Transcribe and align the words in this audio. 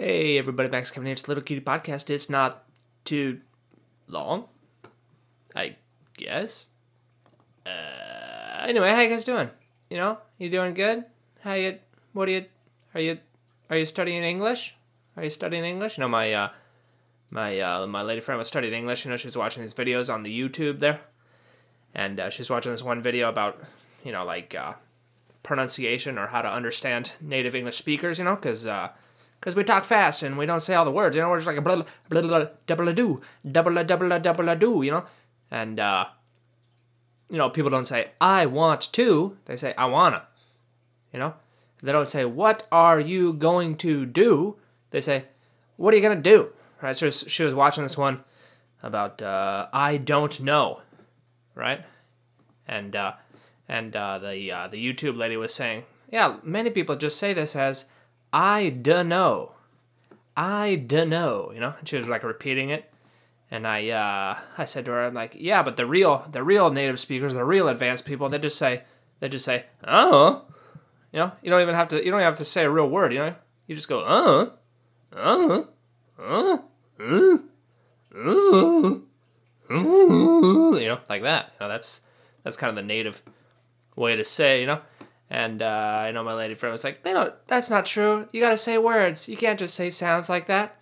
Hey 0.00 0.38
everybody, 0.38 0.68
Max 0.68 0.92
Kevin 0.92 1.06
here. 1.06 1.14
It's 1.14 1.26
Little 1.26 1.42
Cutie 1.42 1.60
Podcast. 1.60 2.08
It's 2.08 2.30
not 2.30 2.62
too 3.04 3.40
long, 4.06 4.44
I 5.56 5.74
guess. 6.16 6.68
Uh, 7.66 8.60
anyway, 8.60 8.92
how 8.92 9.00
you 9.00 9.08
guys 9.08 9.24
doing? 9.24 9.50
You 9.90 9.96
know, 9.96 10.18
you 10.38 10.50
doing 10.50 10.74
good? 10.74 11.04
How 11.40 11.54
you? 11.54 11.80
What 12.12 12.28
are 12.28 12.30
you? 12.30 12.44
Are 12.94 13.00
you? 13.00 13.18
Are 13.70 13.76
you 13.76 13.84
studying 13.84 14.22
English? 14.22 14.76
Are 15.16 15.24
you 15.24 15.30
studying 15.30 15.64
English? 15.64 15.98
No, 15.98 16.06
my 16.06 16.32
uh, 16.32 16.50
my 17.30 17.58
uh, 17.58 17.88
my 17.88 18.02
lady 18.02 18.20
friend 18.20 18.38
was 18.38 18.46
studying 18.46 18.74
English. 18.74 19.04
You 19.04 19.10
know, 19.10 19.16
she's 19.16 19.36
watching 19.36 19.64
these 19.64 19.74
videos 19.74 20.14
on 20.14 20.22
the 20.22 20.30
YouTube 20.30 20.78
there, 20.78 21.00
and 21.92 22.20
uh, 22.20 22.30
she's 22.30 22.48
watching 22.48 22.70
this 22.70 22.84
one 22.84 23.02
video 23.02 23.28
about 23.28 23.60
you 24.04 24.12
know 24.12 24.24
like 24.24 24.54
uh, 24.54 24.74
pronunciation 25.42 26.18
or 26.18 26.28
how 26.28 26.40
to 26.40 26.48
understand 26.48 27.14
native 27.20 27.56
English 27.56 27.78
speakers. 27.78 28.18
You 28.18 28.26
know, 28.26 28.36
because 28.36 28.64
uh, 28.64 28.90
because 29.38 29.54
we 29.54 29.64
talk 29.64 29.84
fast 29.84 30.22
and 30.22 30.36
we 30.36 30.46
don't 30.46 30.60
say 30.60 30.74
all 30.74 30.84
the 30.84 30.90
words. 30.90 31.16
You 31.16 31.22
know, 31.22 31.30
we're 31.30 31.38
just 31.38 31.46
like 31.46 31.56
a 31.56 31.62
blah 31.62 31.82
blah 32.08 32.22
blah 32.22 32.46
double 32.66 32.88
a 32.88 32.92
do 32.92 33.20
double 33.50 33.78
a 33.78 33.84
double 33.84 34.12
a 34.12 34.18
double 34.18 34.48
a 34.48 34.56
do. 34.56 34.82
You 34.82 34.90
know, 34.90 35.04
and 35.50 35.78
uh, 35.78 36.06
you 37.30 37.38
know 37.38 37.50
people 37.50 37.70
don't 37.70 37.86
say 37.86 38.10
I 38.20 38.46
want 38.46 38.92
to. 38.92 39.36
They 39.46 39.56
say 39.56 39.74
I 39.76 39.86
wanna. 39.86 40.24
You 41.12 41.18
know, 41.18 41.34
they 41.82 41.92
don't 41.92 42.08
say 42.08 42.24
what 42.24 42.66
are 42.72 43.00
you 43.00 43.32
going 43.32 43.76
to 43.78 44.06
do. 44.06 44.56
They 44.90 45.00
say 45.00 45.24
what 45.76 45.94
are 45.94 45.96
you 45.96 46.02
gonna 46.02 46.20
do. 46.20 46.50
Right. 46.82 46.96
So 46.96 47.10
she 47.10 47.44
was 47.44 47.54
watching 47.54 47.82
this 47.82 47.98
one 47.98 48.22
about 48.82 49.22
uh, 49.22 49.68
I 49.72 49.96
don't 49.96 50.40
know. 50.40 50.80
Right. 51.54 51.84
And 52.66 52.94
uh, 52.94 53.12
and 53.68 53.94
uh, 53.94 54.18
the 54.18 54.52
uh, 54.52 54.68
the 54.68 54.76
YouTube 54.76 55.16
lady 55.16 55.36
was 55.36 55.54
saying, 55.54 55.84
yeah, 56.10 56.36
many 56.42 56.70
people 56.70 56.96
just 56.96 57.18
say 57.18 57.32
this 57.32 57.56
as 57.56 57.84
I 58.32 58.70
dunno. 58.70 59.52
I 60.36 60.76
dunno, 60.76 61.50
you 61.52 61.60
know? 61.60 61.74
And 61.78 61.88
she 61.88 61.96
was 61.96 62.08
like 62.08 62.22
repeating 62.22 62.70
it. 62.70 62.90
And 63.50 63.66
I 63.66 63.88
uh 63.88 64.38
I 64.58 64.64
said 64.66 64.84
to 64.84 64.90
her, 64.92 65.06
I'm 65.06 65.14
like, 65.14 65.34
yeah, 65.36 65.62
but 65.62 65.76
the 65.76 65.86
real 65.86 66.24
the 66.30 66.42
real 66.42 66.70
native 66.70 67.00
speakers, 67.00 67.34
the 67.34 67.44
real 67.44 67.68
advanced 67.68 68.04
people, 68.04 68.28
they 68.28 68.38
just 68.38 68.58
say 68.58 68.82
they 69.20 69.28
just 69.28 69.44
say, 69.44 69.64
oh 69.86 70.44
you 71.12 71.18
know, 71.18 71.32
you 71.42 71.50
don't 71.50 71.62
even 71.62 71.74
have 71.74 71.88
to 71.88 71.96
you 71.96 72.10
don't 72.10 72.20
even 72.20 72.24
have 72.24 72.36
to 72.36 72.44
say 72.44 72.64
a 72.64 72.70
real 72.70 72.88
word, 72.88 73.12
you 73.12 73.18
know? 73.20 73.34
You 73.66 73.76
just 73.76 73.88
go, 73.88 74.00
uh 74.00 74.50
uh 75.16 75.62
uh 76.18 76.58
uh 77.00 77.38
uh 78.10 78.98
you 79.70 80.86
know, 80.86 81.00
like 81.08 81.22
that. 81.22 81.52
You 81.54 81.66
know, 81.66 81.68
that's 81.68 82.02
that's 82.42 82.56
kind 82.56 82.70
of 82.70 82.76
the 82.76 82.82
native 82.82 83.22
way 83.96 84.16
to 84.16 84.24
say, 84.24 84.60
you 84.60 84.66
know. 84.66 84.80
And 85.30 85.60
uh, 85.60 85.66
I 85.66 86.10
know 86.12 86.24
my 86.24 86.32
lady 86.32 86.54
friend 86.54 86.72
was 86.72 86.84
like, 86.84 87.02
"They 87.02 87.12
don't. 87.12 87.34
That's 87.46 87.68
not 87.68 87.84
true. 87.84 88.26
You 88.32 88.40
got 88.40 88.50
to 88.50 88.58
say 88.58 88.78
words. 88.78 89.28
You 89.28 89.36
can't 89.36 89.58
just 89.58 89.74
say 89.74 89.90
sounds 89.90 90.28
like 90.28 90.46
that." 90.46 90.76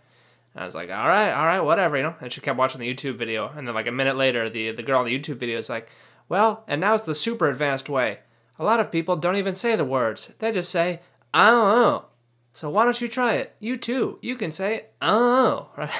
And 0.54 0.62
I 0.62 0.66
was 0.66 0.74
like, 0.74 0.90
"All 0.90 1.08
right, 1.08 1.32
all 1.32 1.46
right, 1.46 1.60
whatever," 1.60 1.96
you 1.96 2.04
know. 2.04 2.14
And 2.20 2.32
she 2.32 2.40
kept 2.40 2.58
watching 2.58 2.80
the 2.80 2.92
YouTube 2.92 3.16
video, 3.16 3.50
and 3.56 3.66
then 3.66 3.74
like 3.74 3.88
a 3.88 3.92
minute 3.92 4.16
later, 4.16 4.48
the 4.48 4.70
the 4.70 4.82
girl 4.82 5.00
on 5.00 5.06
the 5.06 5.18
YouTube 5.18 5.38
video 5.38 5.58
is 5.58 5.68
like, 5.68 5.88
"Well, 6.28 6.62
and 6.68 6.80
now's 6.80 7.02
the 7.02 7.14
super 7.14 7.48
advanced 7.48 7.88
way. 7.88 8.20
A 8.58 8.64
lot 8.64 8.80
of 8.80 8.92
people 8.92 9.16
don't 9.16 9.36
even 9.36 9.56
say 9.56 9.74
the 9.74 9.84
words. 9.84 10.32
They 10.38 10.52
just 10.52 10.70
say 10.70 11.00
I 11.34 11.50
don't 11.50 11.76
know. 11.76 12.04
So 12.52 12.70
why 12.70 12.84
don't 12.84 13.00
you 13.00 13.08
try 13.08 13.34
it? 13.34 13.54
You 13.58 13.76
too. 13.76 14.18
You 14.22 14.36
can 14.36 14.52
say 14.52 14.86
I 15.00 15.08
don't 15.10 15.44
know, 15.44 15.68
right?" 15.76 15.90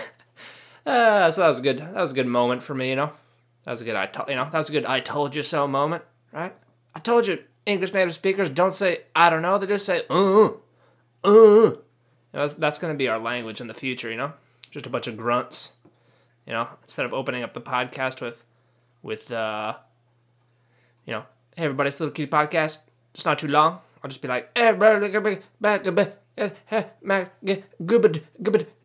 Uh, 0.87 1.33
so 1.33 1.41
that 1.41 1.49
was 1.49 1.59
a 1.59 1.63
good. 1.63 1.79
That 1.79 1.97
was 1.97 2.13
a 2.13 2.15
good 2.15 2.29
moment 2.29 2.63
for 2.63 2.73
me, 2.73 2.91
you 2.91 2.97
know. 2.97 3.11
That 3.65 3.73
was 3.73 3.81
a 3.81 3.85
good. 3.85 3.97
I 3.97 4.07
to, 4.07 4.25
you 4.29 4.37
know 4.37 4.49
that 4.49 4.57
was 4.57 4.69
a 4.69 4.73
good. 4.73 4.85
I 4.85 5.01
told 5.01 5.35
you 5.35 5.43
so 5.43 5.67
moment, 5.67 6.05
right? 6.33 6.55
I 6.95 7.01
told 7.01 7.27
you 7.27 7.43
English 7.67 7.93
native 7.93 8.15
speakers 8.15 8.49
don't 8.49 8.73
say 8.73 9.03
I 9.15 9.29
don't 9.29 9.43
know. 9.43 9.59
They 9.59 9.67
just 9.67 9.85
say 9.85 10.03
uh 10.09 10.47
uh. 10.47 10.51
You 11.25 11.73
know, 12.33 12.47
that's 12.47 12.55
that's 12.55 12.79
going 12.79 12.95
to 12.95 12.99
be 12.99 13.09
our 13.09 13.19
language 13.19 13.61
in 13.61 13.67
the 13.67 13.75
future. 13.75 14.11
You 14.11 14.17
know, 14.17 14.33
just 14.71 14.87
a 14.87 14.91
bunch 14.91 15.07
of 15.09 15.17
grunts. 15.17 15.73
You 16.47 16.53
know, 16.53 16.69
instead 16.85 17.07
of 17.07 17.13
opening 17.13 17.43
up 17.43 17.55
the 17.55 17.61
podcast 17.61 18.21
with 18.23 18.45
with 19.03 19.31
uh, 19.33 19.75
you 21.05 21.13
know, 21.13 21.25
hey 21.57 21.65
everybody, 21.65 21.89
it's 21.89 21.99
Little 21.99 22.15
Cutie 22.15 22.31
Podcast. 22.31 22.79
It's 23.15 23.25
not 23.25 23.39
too 23.39 23.49
long. 23.49 23.81
I'll 24.03 24.09
just 24.09 24.23
be 24.23 24.29
like, 24.29 24.51
"Hey, 24.57 24.69
everybody, 24.69 25.11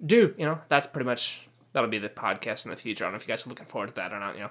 do. 0.03 0.33
You 0.37 0.45
know, 0.45 0.59
that's 0.69 0.87
pretty 0.87 1.05
much 1.05 1.47
that'll 1.73 1.89
be 1.89 1.99
the 1.99 2.09
podcast 2.09 2.65
in 2.65 2.71
the 2.71 2.77
future. 2.77 3.03
I 3.03 3.07
don't 3.07 3.13
know 3.13 3.17
if 3.17 3.27
you 3.27 3.31
guys 3.31 3.45
are 3.45 3.49
looking 3.49 3.65
forward 3.67 3.87
to 3.87 3.93
that 3.95 4.13
or 4.13 4.19
not. 4.19 4.35
You 4.35 4.41
know. 4.41 4.49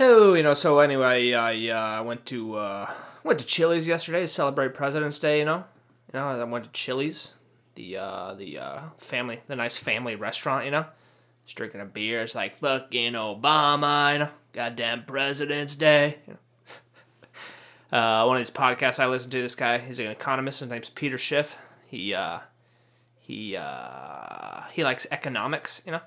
Oh, 0.00 0.34
you 0.34 0.42
know. 0.42 0.54
So 0.54 0.80
anyway, 0.80 1.32
I 1.34 1.68
uh, 1.68 2.02
went 2.02 2.26
to 2.26 2.56
uh, 2.56 2.90
went 3.22 3.38
to 3.38 3.44
Chili's 3.44 3.86
yesterday 3.86 4.22
to 4.22 4.26
celebrate 4.26 4.74
President's 4.74 5.18
Day. 5.18 5.38
You 5.38 5.44
know, 5.44 5.64
you 6.12 6.18
know. 6.18 6.26
I 6.26 6.44
went 6.44 6.64
to 6.64 6.70
Chili's, 6.72 7.34
the 7.76 7.98
uh, 7.98 8.34
the 8.34 8.58
uh, 8.58 8.80
family, 8.98 9.40
the 9.46 9.56
nice 9.56 9.76
family 9.76 10.16
restaurant. 10.16 10.64
You 10.64 10.72
know, 10.72 10.86
just 11.44 11.56
drinking 11.56 11.80
a 11.80 11.84
beer. 11.84 12.22
It's 12.22 12.34
like 12.34 12.56
fucking 12.56 13.12
Obama. 13.12 14.12
You 14.12 14.18
know, 14.20 14.28
goddamn 14.52 15.04
President's 15.04 15.76
Day. 15.76 16.18
You 16.26 16.32
know. 16.34 16.38
Uh, 17.92 18.24
one 18.24 18.36
of 18.36 18.40
these 18.40 18.50
podcasts 18.50 18.98
I 18.98 19.06
listen 19.06 19.30
to, 19.30 19.40
this 19.40 19.54
guy, 19.54 19.78
he's 19.78 20.00
an 20.00 20.06
economist. 20.06 20.58
His 20.58 20.68
name's 20.68 20.90
Peter 20.90 21.16
Schiff. 21.16 21.56
He 21.86 22.12
uh, 22.12 22.40
he 23.20 23.56
uh, 23.56 24.62
he 24.72 24.82
likes 24.82 25.06
economics, 25.12 25.80
you 25.86 25.92
know, 25.92 26.00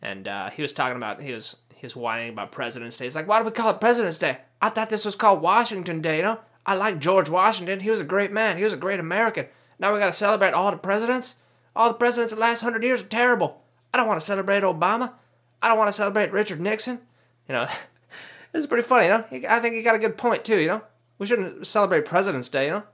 and 0.00 0.28
uh, 0.28 0.50
he 0.50 0.62
was 0.62 0.72
talking 0.72 0.96
about 0.96 1.20
he 1.20 1.32
was 1.32 1.56
he 1.82 1.86
was 1.86 1.96
whining 1.96 2.28
about 2.28 2.52
President's 2.52 2.96
Day. 2.96 3.06
He's 3.06 3.16
like, 3.16 3.26
why 3.26 3.40
do 3.40 3.44
we 3.44 3.50
call 3.50 3.70
it 3.70 3.80
President's 3.80 4.20
Day? 4.20 4.38
I 4.60 4.68
thought 4.68 4.88
this 4.88 5.04
was 5.04 5.16
called 5.16 5.42
Washington 5.42 6.00
Day, 6.00 6.18
you 6.18 6.22
know. 6.22 6.38
I 6.64 6.76
like 6.76 7.00
George 7.00 7.28
Washington. 7.28 7.80
He 7.80 7.90
was 7.90 8.00
a 8.00 8.04
great 8.04 8.30
man. 8.30 8.56
He 8.56 8.62
was 8.62 8.72
a 8.72 8.76
great 8.76 9.00
American. 9.00 9.46
Now 9.80 9.92
we 9.92 9.98
got 9.98 10.06
to 10.06 10.12
celebrate 10.12 10.54
all 10.54 10.70
the 10.70 10.76
presidents. 10.76 11.34
All 11.74 11.88
the 11.88 11.94
presidents 11.94 12.32
of 12.32 12.38
the 12.38 12.42
last 12.42 12.60
hundred 12.60 12.84
years 12.84 13.00
are 13.00 13.06
terrible. 13.06 13.62
I 13.92 13.98
don't 13.98 14.06
want 14.06 14.20
to 14.20 14.24
celebrate 14.24 14.62
Obama. 14.62 15.14
I 15.60 15.66
don't 15.66 15.76
want 15.76 15.88
to 15.88 15.92
celebrate 15.92 16.30
Richard 16.30 16.60
Nixon. 16.60 17.00
You 17.48 17.54
know, 17.54 17.66
it's 18.54 18.68
pretty 18.68 18.86
funny, 18.86 19.06
you 19.06 19.10
know. 19.10 19.48
I 19.48 19.58
think 19.58 19.74
he 19.74 19.82
got 19.82 19.96
a 19.96 19.98
good 19.98 20.16
point 20.16 20.44
too, 20.44 20.60
you 20.60 20.68
know. 20.68 20.82
We 21.18 21.26
shouldn't 21.26 21.66
celebrate 21.66 22.04
President's 22.04 22.48
Day, 22.48 22.66
you 22.66 22.74
know. 22.74 22.84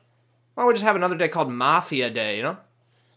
Why 0.55 0.63
don't 0.63 0.69
we 0.69 0.73
just 0.73 0.85
have 0.87 0.97
another 0.97 1.15
day 1.15 1.29
called 1.29 1.53
Mafia 1.53 2.09
Day, 2.09 2.39
you 2.39 2.43
know? 2.43 2.57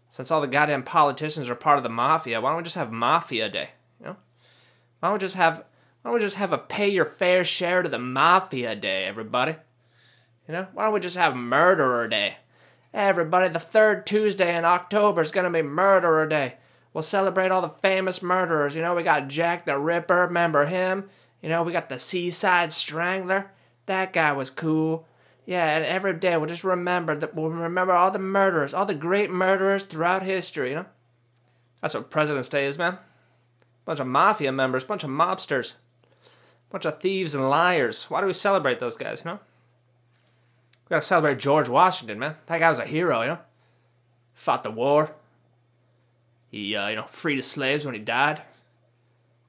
Since 0.10 0.32
all 0.32 0.42
the 0.42 0.48
goddamn 0.48 0.84
politicians 0.84 1.50
are 1.50 1.56
part 1.56 1.78
of 1.78 1.84
the 1.84 1.90
mafia, 1.90 2.42
why 2.42 2.50
don't 2.50 2.58
we 2.58 2.64
just 2.64 2.76
have 2.76 2.92
Mafia 2.92 3.48
Day? 3.48 3.70
Why 5.02 5.10
don't 5.10 5.14
we 5.14 5.20
just 5.20 5.36
have 5.36 5.58
why 5.58 6.10
don't 6.10 6.14
we 6.14 6.20
just 6.20 6.38
have 6.38 6.54
a 6.54 6.60
pay 6.60 6.90
your 6.90 7.06
fair 7.06 7.44
share 7.44 7.82
to 7.82 7.90
the 7.90 7.98
Mafia 7.98 8.76
Day, 8.76 9.06
everybody? 9.06 9.56
You 10.48 10.54
know? 10.54 10.68
Why 10.74 10.84
don't 10.84 10.94
we 10.94 11.00
just 11.00 11.18
have 11.18 11.36
Murderer 11.36 12.08
Day? 12.08 12.38
Everybody, 12.94 13.50
the 13.50 13.60
third 13.60 14.06
Tuesday 14.06 14.56
in 14.56 14.64
October 14.64 15.22
is 15.22 15.32
gonna 15.32 15.50
be 15.50 15.64
Murderer 15.64 16.28
Day. 16.28 16.56
We'll 16.94 17.02
celebrate 17.02 17.50
all 17.52 17.62
the 17.62 17.70
famous 17.70 18.22
murderers. 18.22 18.76
You 18.76 18.84
know, 18.84 18.94
we 18.94 19.02
got 19.02 19.28
Jack 19.28 19.66
the 19.66 19.80
Ripper, 19.80 20.28
remember 20.28 20.68
him? 20.68 21.10
You 21.42 21.50
know, 21.50 21.64
we 21.64 21.72
got 21.72 21.90
the 21.90 21.98
Seaside 21.98 22.72
Strangler. 22.72 23.52
That 23.88 24.14
guy 24.14 24.34
was 24.34 24.52
cool. 24.52 25.08
Yeah, 25.48 25.78
and 25.78 25.84
every 25.84 26.14
day 26.14 26.38
we'll 26.38 26.46
just 26.46 26.64
remember 26.64 27.16
that 27.16 27.34
we'll 27.34 27.50
remember 27.50 27.94
all 27.94 28.12
the 28.12 28.20
murderers, 28.20 28.76
all 28.76 28.86
the 28.86 28.94
great 28.94 29.32
murderers 29.32 29.86
throughout 29.86 30.22
history, 30.22 30.70
you 30.70 30.76
know? 30.76 30.86
That's 31.82 31.96
what 31.96 32.12
President's 32.12 32.50
Day 32.50 32.68
is, 32.68 32.78
man. 32.78 33.00
Bunch 33.86 34.00
of 34.00 34.08
mafia 34.08 34.52
members, 34.52 34.84
bunch 34.84 35.04
of 35.04 35.10
mobsters, 35.10 35.74
bunch 36.70 36.86
of 36.86 37.02
thieves 37.02 37.34
and 37.34 37.50
liars. 37.50 38.04
Why 38.10 38.22
do 38.22 38.28
we 38.28 38.34
celebrate 38.34 38.80
those 38.80 38.96
guys, 38.96 39.22
you 39.24 39.32
know? 39.32 39.40
We 40.86 40.96
gotta 40.96 41.02
celebrate 41.02 41.40
George 41.40 41.70
Washington, 41.70 42.20
man. 42.20 42.36
That 42.46 42.60
guy 42.60 42.70
was 42.70 42.80
a 42.80 42.86
hero, 42.86 43.22
you 43.22 43.28
know? 43.30 43.40
Fought 44.34 44.64
the 44.64 44.72
war. 44.72 45.16
He, 46.50 46.76
uh, 46.76 46.90
you 46.90 46.96
know, 46.98 47.06
freed 47.08 47.38
his 47.38 47.48
slaves 47.48 47.86
when 47.86 47.96
he 47.96 48.02
died. 48.02 48.44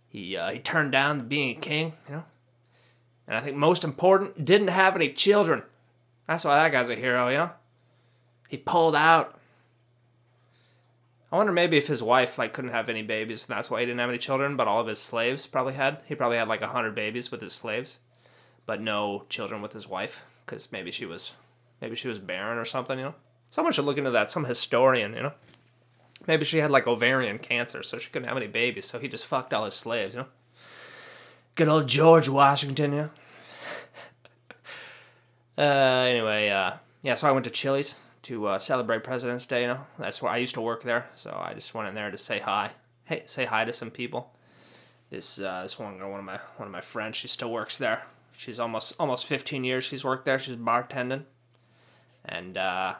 He, 0.08 0.36
uh, 0.36 0.50
he 0.50 0.58
turned 0.60 0.92
down 0.92 1.28
being 1.28 1.56
a 1.56 1.60
king, 1.60 1.94
you 2.08 2.16
know? 2.16 2.24
And 3.26 3.36
I 3.36 3.40
think 3.40 3.56
most 3.56 3.84
important, 3.84 4.44
didn't 4.44 4.68
have 4.68 4.94
any 4.94 5.12
children. 5.12 5.62
That's 6.26 6.44
why 6.44 6.56
that 6.56 6.72
guy's 6.72 6.90
a 6.90 6.94
hero, 6.94 7.28
you 7.28 7.38
know? 7.38 7.50
He 8.48 8.56
pulled 8.56 8.94
out. 8.94 9.38
I 11.32 11.36
wonder 11.36 11.52
maybe 11.52 11.78
if 11.78 11.86
his 11.86 12.02
wife 12.02 12.36
like 12.36 12.52
couldn't 12.52 12.72
have 12.72 12.90
any 12.90 13.00
babies, 13.00 13.48
and 13.48 13.56
that's 13.56 13.70
why 13.70 13.80
he 13.80 13.86
didn't 13.86 14.00
have 14.00 14.10
any 14.10 14.18
children, 14.18 14.54
but 14.54 14.68
all 14.68 14.82
of 14.82 14.86
his 14.86 14.98
slaves 14.98 15.46
probably 15.46 15.72
had. 15.72 16.00
He 16.04 16.14
probably 16.14 16.36
had 16.36 16.46
like 16.46 16.60
a 16.60 16.66
hundred 16.66 16.94
babies 16.94 17.30
with 17.30 17.40
his 17.40 17.54
slaves, 17.54 17.98
but 18.66 18.82
no 18.82 19.24
children 19.30 19.62
with 19.62 19.72
his 19.72 19.88
wife, 19.88 20.20
because 20.44 20.70
maybe 20.70 20.90
she 20.90 21.06
was, 21.06 21.32
maybe 21.80 21.96
she 21.96 22.08
was 22.08 22.18
barren 22.18 22.58
or 22.58 22.66
something, 22.66 22.98
you 22.98 23.06
know. 23.06 23.14
Someone 23.48 23.72
should 23.72 23.86
look 23.86 23.96
into 23.96 24.10
that. 24.10 24.30
Some 24.30 24.44
historian, 24.44 25.14
you 25.14 25.22
know. 25.22 25.32
Maybe 26.26 26.44
she 26.44 26.58
had 26.58 26.70
like 26.70 26.86
ovarian 26.86 27.38
cancer, 27.38 27.82
so 27.82 27.98
she 27.98 28.10
couldn't 28.10 28.28
have 28.28 28.36
any 28.36 28.46
babies, 28.46 28.84
so 28.84 28.98
he 28.98 29.08
just 29.08 29.24
fucked 29.24 29.54
all 29.54 29.64
his 29.64 29.74
slaves, 29.74 30.14
you 30.14 30.20
know. 30.20 30.28
Good 31.54 31.68
old 31.68 31.88
George 31.88 32.28
Washington, 32.28 32.92
yeah. 32.92 33.08
uh, 35.58 35.62
anyway, 35.62 36.50
uh, 36.50 36.72
yeah, 37.00 37.14
so 37.14 37.26
I 37.26 37.32
went 37.32 37.44
to 37.44 37.50
Chili's 37.50 37.96
to 38.22 38.46
uh, 38.46 38.58
celebrate 38.58 39.04
President's 39.04 39.46
Day. 39.46 39.62
You 39.62 39.68
know, 39.68 39.86
that's 39.98 40.22
where 40.22 40.32
I 40.32 40.38
used 40.38 40.54
to 40.54 40.60
work 40.60 40.82
there, 40.82 41.06
so 41.14 41.30
I 41.30 41.54
just 41.54 41.74
went 41.74 41.88
in 41.88 41.94
there 41.94 42.10
to 42.10 42.18
say 42.18 42.38
hi. 42.38 42.70
Hey, 43.04 43.22
say 43.26 43.44
hi 43.44 43.64
to 43.64 43.72
some 43.72 43.90
people. 43.90 44.32
This 45.10 45.40
uh, 45.40 45.62
this 45.62 45.78
one 45.78 45.98
girl, 45.98 46.10
one 46.10 46.20
of 46.20 46.24
my 46.24 46.40
one 46.56 46.66
of 46.66 46.72
my 46.72 46.80
friends, 46.80 47.16
she 47.16 47.28
still 47.28 47.50
works 47.50 47.78
there. 47.78 48.02
She's 48.34 48.58
almost 48.58 48.94
almost 48.98 49.26
15 49.26 49.62
years 49.64 49.84
she's 49.84 50.04
worked 50.04 50.24
there. 50.24 50.38
She's 50.38 50.56
bartending, 50.56 51.24
and 52.24 52.56
uh, 52.56 52.94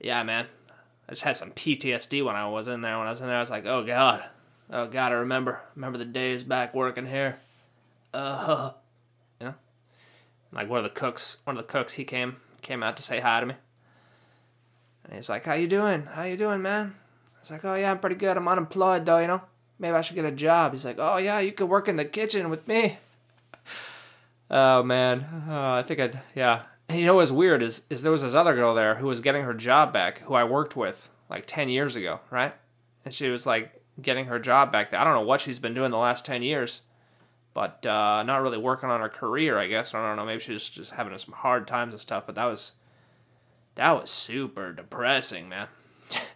yeah, 0.00 0.22
man, 0.22 0.46
I 1.08 1.12
just 1.12 1.22
had 1.22 1.36
some 1.36 1.52
PTSD 1.52 2.24
when 2.24 2.36
I 2.36 2.48
was 2.48 2.68
in 2.68 2.80
there. 2.80 2.98
When 2.98 3.06
I 3.06 3.10
was 3.10 3.20
in 3.20 3.28
there, 3.28 3.36
I 3.36 3.40
was 3.40 3.50
like, 3.50 3.66
oh 3.66 3.84
god, 3.84 4.24
oh 4.72 4.86
god, 4.86 5.12
I 5.12 5.16
remember 5.16 5.60
remember 5.74 5.98
the 5.98 6.04
days 6.04 6.42
back 6.42 6.74
working 6.74 7.06
here. 7.06 7.36
Uh, 8.12 8.72
you 9.40 9.46
know, 9.46 9.54
like 10.52 10.68
one 10.68 10.78
of 10.78 10.84
the 10.84 10.90
cooks, 10.90 11.38
one 11.44 11.56
of 11.56 11.64
the 11.64 11.72
cooks, 11.72 11.94
he 11.94 12.04
came 12.04 12.36
came 12.62 12.82
out 12.82 12.96
to 12.96 13.02
say 13.02 13.20
hi 13.20 13.40
to 13.40 13.46
me, 13.46 13.54
and 15.04 15.14
he's 15.14 15.28
like, 15.28 15.44
how 15.44 15.54
you 15.54 15.66
doing? 15.66 16.04
How 16.04 16.24
you 16.24 16.36
doing, 16.36 16.62
man? 16.62 16.94
I 17.36 17.40
was 17.40 17.50
like, 17.50 17.64
oh 17.64 17.74
yeah, 17.74 17.90
I'm 17.90 17.98
pretty 17.98 18.16
good. 18.16 18.36
I'm 18.36 18.48
unemployed 18.48 19.06
though, 19.06 19.18
you 19.18 19.26
know. 19.26 19.42
Maybe 19.78 19.94
I 19.94 20.02
should 20.02 20.16
get 20.16 20.26
a 20.26 20.30
job. 20.30 20.72
He's 20.72 20.84
like, 20.84 20.98
oh 20.98 21.16
yeah, 21.16 21.40
you 21.40 21.52
could 21.52 21.68
work 21.68 21.88
in 21.88 21.96
the 21.96 22.04
kitchen 22.04 22.50
with 22.50 22.66
me. 22.68 22.98
Oh 24.50 24.82
man, 24.82 25.44
oh, 25.48 25.74
I 25.74 25.84
think 25.84 26.00
I'd 26.00 26.20
yeah. 26.34 26.62
And 26.88 26.98
you 26.98 27.06
know 27.06 27.14
what's 27.14 27.30
weird 27.30 27.62
is 27.62 27.84
is 27.88 28.02
there 28.02 28.10
was 28.10 28.22
this 28.22 28.34
other 28.34 28.54
girl 28.54 28.74
there 28.74 28.96
who 28.96 29.06
was 29.06 29.20
getting 29.20 29.44
her 29.44 29.54
job 29.54 29.92
back, 29.92 30.18
who 30.22 30.34
I 30.34 30.42
worked 30.42 30.74
with 30.74 31.08
like 31.28 31.44
ten 31.46 31.68
years 31.68 31.94
ago, 31.94 32.18
right? 32.30 32.52
And 33.04 33.14
she 33.14 33.28
was 33.28 33.46
like 33.46 33.80
getting 34.02 34.26
her 34.26 34.40
job 34.40 34.72
back. 34.72 34.92
I 34.92 35.04
don't 35.04 35.14
know 35.14 35.20
what 35.20 35.40
she's 35.40 35.60
been 35.60 35.74
doing 35.74 35.92
the 35.92 35.98
last 35.98 36.26
ten 36.26 36.42
years, 36.42 36.82
but 37.54 37.86
uh, 37.86 38.24
not 38.24 38.42
really 38.42 38.58
working 38.58 38.90
on 38.90 39.00
her 39.00 39.08
career, 39.08 39.56
I 39.56 39.68
guess. 39.68 39.94
I 39.94 40.04
don't 40.04 40.16
know. 40.16 40.26
Maybe 40.26 40.40
she's 40.40 40.68
just 40.68 40.90
having 40.90 41.16
some 41.16 41.34
hard 41.34 41.68
times 41.68 41.94
and 41.94 42.00
stuff. 42.00 42.24
But 42.26 42.34
that 42.34 42.46
was 42.46 42.72
that 43.76 43.92
was 43.92 44.10
super 44.10 44.72
depressing, 44.72 45.48
man. 45.48 45.68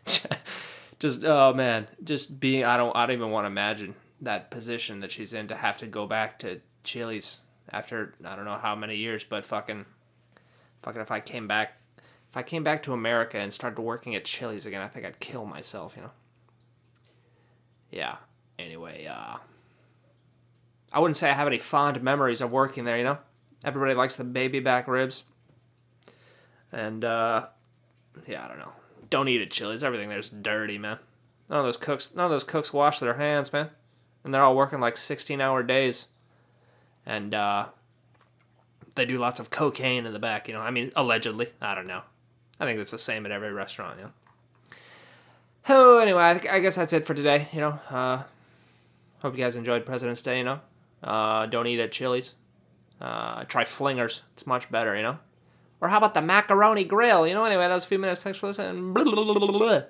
just 0.98 1.24
oh 1.24 1.52
man, 1.52 1.88
just 2.02 2.38
being 2.40 2.64
I 2.64 2.76
don't 2.76 2.94
I 2.96 3.06
don't 3.06 3.16
even 3.16 3.30
want 3.30 3.44
to 3.44 3.48
imagine 3.48 3.94
that 4.22 4.50
position 4.50 5.00
that 5.00 5.12
she's 5.12 5.32
in 5.34 5.48
to 5.48 5.56
have 5.56 5.78
to 5.78 5.86
go 5.86 6.06
back 6.06 6.38
to 6.40 6.60
Chili's 6.82 7.40
after 7.70 8.14
I 8.24 8.36
don't 8.36 8.44
know 8.44 8.58
how 8.58 8.74
many 8.74 8.96
years, 8.96 9.24
but 9.24 9.44
fucking, 9.44 9.84
fucking 10.82 11.00
if 11.00 11.10
I 11.10 11.20
came 11.20 11.48
back, 11.48 11.74
if 12.30 12.36
I 12.36 12.42
came 12.42 12.64
back 12.64 12.82
to 12.84 12.92
America 12.92 13.38
and 13.38 13.52
started 13.52 13.80
working 13.80 14.14
at 14.14 14.24
Chili's 14.24 14.66
again, 14.66 14.82
I 14.82 14.88
think 14.88 15.06
I'd 15.06 15.20
kill 15.20 15.44
myself, 15.44 15.94
you 15.96 16.02
know. 16.02 16.10
Yeah. 17.90 18.16
Anyway, 18.58 19.06
uh, 19.06 19.36
I 20.92 20.98
wouldn't 20.98 21.16
say 21.16 21.30
I 21.30 21.34
have 21.34 21.46
any 21.46 21.58
fond 21.58 22.02
memories 22.02 22.40
of 22.40 22.50
working 22.52 22.84
there, 22.84 22.98
you 22.98 23.04
know. 23.04 23.18
Everybody 23.64 23.94
likes 23.94 24.16
the 24.16 24.24
baby 24.24 24.60
back 24.60 24.86
ribs, 24.86 25.24
and 26.74 27.04
uh, 27.04 27.46
yeah, 28.26 28.44
I 28.44 28.48
don't 28.48 28.58
know. 28.58 28.72
Don't 29.08 29.28
eat 29.28 29.40
at 29.40 29.50
Chili's. 29.50 29.84
Everything 29.84 30.08
there's 30.08 30.28
dirty, 30.28 30.76
man. 30.76 30.98
None 31.48 31.60
of 31.60 31.64
those 31.64 31.76
cooks, 31.76 32.14
none 32.14 32.24
of 32.26 32.30
those 32.30 32.44
cooks 32.44 32.72
wash 32.72 32.98
their 32.98 33.14
hands, 33.14 33.52
man, 33.52 33.70
and 34.24 34.34
they're 34.34 34.42
all 34.42 34.56
working 34.56 34.80
like 34.80 34.96
sixteen-hour 34.96 35.62
days 35.62 36.06
and 37.06 37.34
uh, 37.34 37.66
they 38.94 39.04
do 39.04 39.18
lots 39.18 39.40
of 39.40 39.50
cocaine 39.50 40.06
in 40.06 40.12
the 40.12 40.18
back. 40.18 40.48
You 40.48 40.54
know, 40.54 40.60
I 40.60 40.70
mean, 40.70 40.92
allegedly. 40.96 41.48
I 41.60 41.74
don't 41.74 41.86
know. 41.86 42.02
I 42.58 42.64
think 42.64 42.78
it's 42.78 42.90
the 42.90 42.98
same 42.98 43.26
at 43.26 43.32
every 43.32 43.52
restaurant. 43.52 43.98
You 43.98 44.04
know. 44.04 44.10
Oh, 45.68 45.98
anyway, 45.98 46.22
I, 46.22 46.56
I 46.56 46.60
guess 46.60 46.76
that's 46.76 46.92
it 46.92 47.06
for 47.06 47.14
today. 47.14 47.48
You 47.52 47.60
know, 47.60 47.78
uh, 47.90 48.22
hope 49.20 49.36
you 49.36 49.42
guys 49.42 49.56
enjoyed 49.56 49.86
President's 49.86 50.22
Day. 50.22 50.38
You 50.38 50.44
know, 50.44 50.60
uh, 51.02 51.46
don't 51.46 51.66
eat 51.66 51.80
at 51.80 51.92
Chili's. 51.92 52.34
Uh, 53.00 53.44
try 53.44 53.64
Flingers. 53.64 54.22
It's 54.34 54.46
much 54.46 54.70
better. 54.70 54.96
You 54.96 55.02
know. 55.02 55.18
Or 55.80 55.88
how 55.88 55.98
about 55.98 56.14
the 56.14 56.22
macaroni 56.22 56.84
grill? 56.84 57.26
You 57.26 57.34
know. 57.34 57.44
Anyway, 57.44 57.66
that 57.66 57.74
was 57.74 57.84
a 57.84 57.86
few 57.86 57.98
minutes. 57.98 58.22
Thanks 58.22 58.38
for 58.38 58.48
listening. 58.48 58.92
Blah, 58.92 59.04
blah, 59.04 59.34
blah, 59.34 59.82